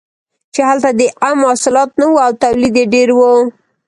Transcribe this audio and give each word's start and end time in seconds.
چې 0.53 0.61
هلته 0.69 0.89
د 0.99 1.01
عم 1.23 1.39
حاصلات 1.49 1.89
نه 1.99 2.05
وو 2.09 2.21
او 2.25 2.31
تولید 2.43 2.75
یې 2.79 2.85
ډېر 2.93 3.09
و. 3.13 3.19